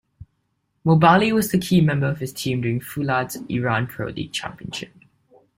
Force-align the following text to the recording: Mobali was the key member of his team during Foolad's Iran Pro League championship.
Mobali 0.83 1.31
was 1.31 1.51
the 1.51 1.59
key 1.59 1.79
member 1.79 2.07
of 2.07 2.17
his 2.17 2.33
team 2.33 2.61
during 2.61 2.79
Foolad's 2.79 3.37
Iran 3.49 3.85
Pro 3.85 4.07
League 4.07 4.31
championship. 4.31 4.91